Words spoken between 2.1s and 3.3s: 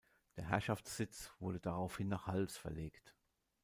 Hals verlegt.